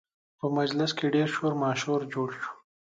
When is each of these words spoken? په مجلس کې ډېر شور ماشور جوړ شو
په 0.39 0.45
مجلس 0.57 0.91
کې 0.97 1.13
ډېر 1.15 1.27
شور 1.35 1.53
ماشور 1.63 2.01
جوړ 2.13 2.29
شو 2.41 2.51